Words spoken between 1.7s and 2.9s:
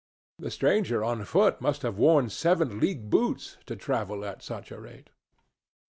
have worn seven